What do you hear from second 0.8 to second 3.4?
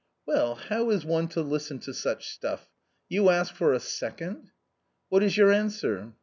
is one to listen to such stuff: you